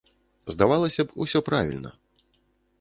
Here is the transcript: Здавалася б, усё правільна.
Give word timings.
Здавалася 0.55 1.05
б, 1.05 1.09
усё 1.27 1.43
правільна. 1.53 1.95